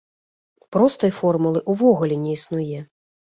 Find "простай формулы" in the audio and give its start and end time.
0.75-1.61